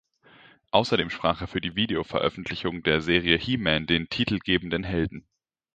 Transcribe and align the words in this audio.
Außerdem 0.71 1.11
sprach 1.11 1.41
er 1.41 1.47
für 1.47 1.61
die 1.61 1.75
Videoveröffentlichung 1.75 2.81
der 2.81 3.03
Serie 3.03 3.37
"He-Man" 3.37 3.85
den 3.85 4.09
titelgebenden 4.09 4.83
Helden. 4.83 5.27